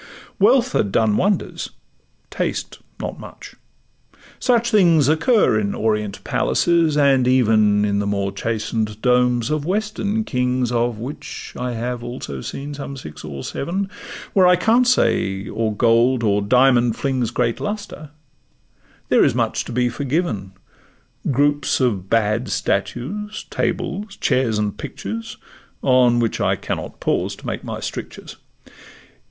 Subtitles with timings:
[0.39, 3.53] Wealth had done wonders—taste not much;
[4.39, 10.23] such things Occur in Orient palaces, and even In the more chasten'd domes of Western
[10.23, 13.91] kings (Of which I have also seen some six or seven),
[14.33, 18.09] Where I can't say or gold or diamond flings Great lustre,
[19.09, 20.53] there is much to be forgiven;
[21.29, 25.37] Groups of bad statues, tables, chairs, and pictures,
[25.83, 28.37] On which I cannot pause to make my strictures.